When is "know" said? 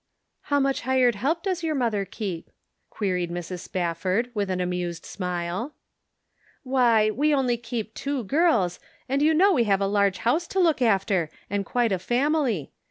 9.35-9.51